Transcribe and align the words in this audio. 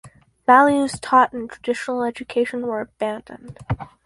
Values 0.47 0.99
taught 0.99 1.31
in 1.31 1.47
traditional 1.47 2.01
education 2.03 2.65
were 2.65 2.81
abandoned. 2.81 3.59